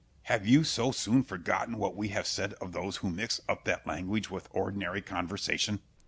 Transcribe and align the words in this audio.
Have 0.23 0.47
you 0.47 0.63
so 0.63 0.91
soon 0.91 1.21
forgotten 1.21 1.77
what 1.77 1.95
we 1.95 2.07
have 2.07 2.25
said 2.25 2.53
of 2.55 2.71
those 2.71 2.97
who 3.05 3.11
mix 3.11 3.39
up 3.47 3.65
that 3.65 3.85
language 3.85 4.31
with 4.31 4.47
ordinary 4.51 5.03
conversation? 5.03 5.79